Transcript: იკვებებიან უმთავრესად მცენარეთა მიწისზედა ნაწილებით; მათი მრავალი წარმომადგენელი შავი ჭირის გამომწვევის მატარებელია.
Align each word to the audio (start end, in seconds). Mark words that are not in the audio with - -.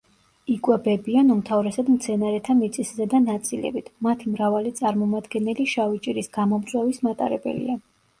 იკვებებიან 0.51 1.27
უმთავრესად 1.33 1.91
მცენარეთა 1.97 2.55
მიწისზედა 2.61 3.19
ნაწილებით; 3.25 3.91
მათი 4.07 4.31
მრავალი 4.37 4.71
წარმომადგენელი 4.79 5.67
შავი 5.75 6.01
ჭირის 6.07 6.31
გამომწვევის 6.39 7.03
მატარებელია. 7.09 7.77